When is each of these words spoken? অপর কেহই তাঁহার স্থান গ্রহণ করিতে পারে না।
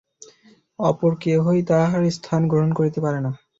অপর 0.79 1.11
কেহই 1.21 1.61
তাঁহার 1.69 2.03
স্থান 2.17 2.41
গ্রহণ 2.51 2.69
করিতে 2.77 2.99
পারে 3.05 3.19
না। 3.25 3.31